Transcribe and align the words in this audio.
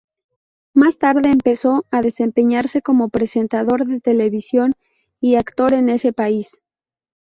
Más 0.73 0.97
tarde 0.97 1.29
empezó 1.29 1.85
a 1.91 2.01
desempeñarse 2.01 2.81
como 2.81 3.09
presentador 3.09 3.85
de 3.85 3.99
televisión 4.01 4.73
y 5.19 5.35
actor 5.35 5.73
en 5.73 5.89
ese 5.89 6.11
país. 6.11 6.59